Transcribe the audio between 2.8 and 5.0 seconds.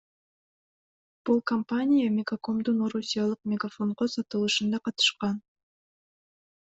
орусиялык Мегафонго сатылышында